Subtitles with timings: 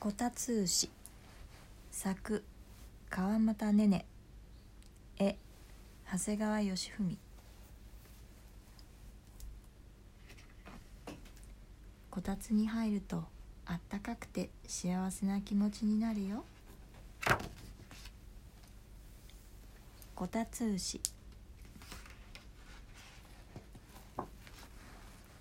[0.00, 0.88] こたつ牛
[1.90, 2.44] 作
[3.10, 4.04] 川又ねね
[5.18, 5.34] 絵
[6.08, 7.18] 長谷川義文。
[12.12, 13.24] こたつに入ると
[13.66, 16.44] あったかくて幸せな気持ちになるよ。
[20.14, 21.00] こたつ牛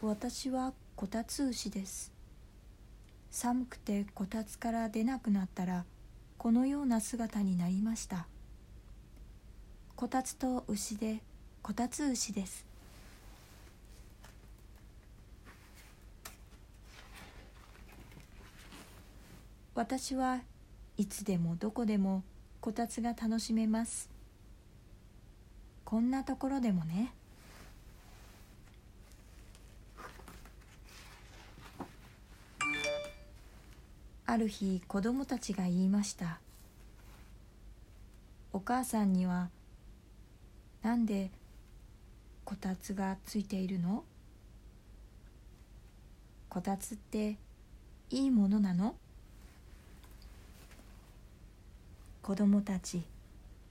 [0.00, 2.17] 私はこたつ牛です。
[3.30, 5.84] 寒くてこたつから出なくなったら
[6.38, 8.26] このような姿になりました。
[9.96, 11.20] こたつと牛で
[11.62, 12.64] こたつ牛です。
[19.74, 20.40] 私は
[20.96, 22.24] いつでもどこでも
[22.60, 24.10] こたつが楽しめます。
[25.84, 27.12] こんなところでもね。
[34.30, 36.38] ある日子供たちが言いました。
[38.52, 39.48] お母さんには
[40.82, 41.30] なんで
[42.44, 44.04] こたつがついているの？
[46.50, 47.36] こたつって
[48.10, 48.96] いいものなの？
[52.20, 53.04] 子供たち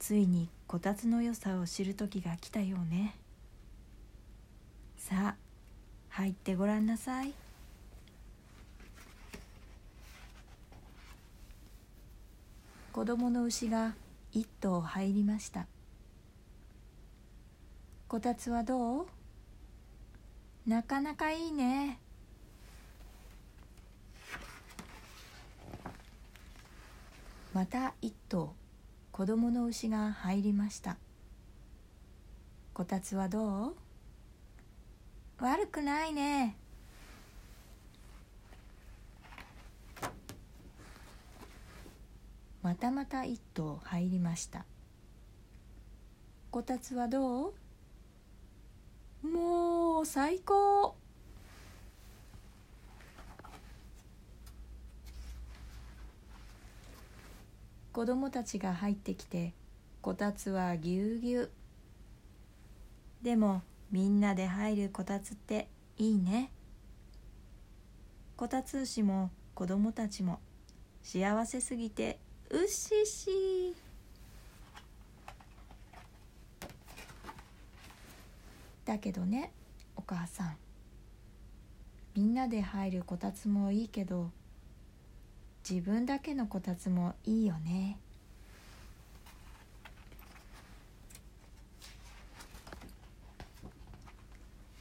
[0.00, 3.14] ついにこたつの良さを知る時が来たようね。
[4.96, 5.34] さあ
[6.08, 7.32] 入ってごらんなさい。
[12.98, 13.94] 子供の牛が
[14.32, 15.68] 一頭入りました。
[18.08, 19.06] こたつはどう？
[20.66, 22.00] なかなかいいね。
[27.54, 28.52] また一頭
[29.12, 30.96] 子供の牛が入りました。
[32.74, 33.76] こたつはどう？
[35.38, 36.56] 悪くないね。
[42.68, 44.66] またまた一頭入りました。
[46.50, 47.54] こたつはど
[49.22, 49.26] う？
[49.26, 50.94] もう最高。
[57.90, 59.54] 子供たちが入ってきて
[60.02, 61.50] こたつはぎゅうぎゅう。
[63.22, 66.52] でもみんなで入るこたつっていいね。
[68.36, 70.38] こたつ牛も子供たちも
[71.02, 72.18] 幸せすぎて
[72.50, 73.76] うしし
[78.84, 79.52] だけどね
[79.96, 80.56] お母さん。
[82.14, 84.30] みんなで入るこたつもいいけど
[85.68, 87.98] 自分だけのこたつもいいよね。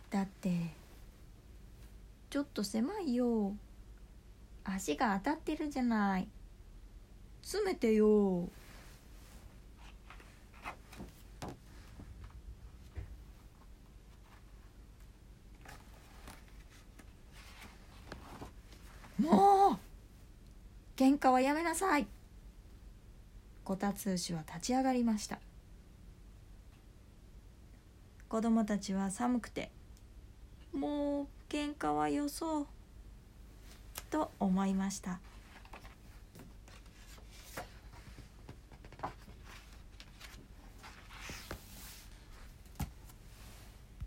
[0.09, 0.71] だって
[2.29, 3.53] ちょっと狭いよ。
[4.63, 6.27] 足が当たってるじゃない。
[7.47, 8.49] 詰めてよ。
[19.17, 19.77] もう。
[20.97, 22.05] 喧嘩はやめなさい。
[23.63, 25.39] こたつ牛は立ち上がりました。
[28.27, 29.71] 子供たちは寒くて。
[30.73, 32.67] もう喧嘩はよそう。
[34.09, 35.21] と思いました。